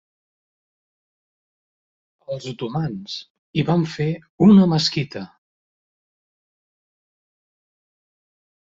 Els 2.35 2.47
otomans 2.53 3.19
hi 3.61 3.67
van 3.69 3.87
fer 3.93 4.09
una 4.49 4.69
mesquita. 4.75 5.25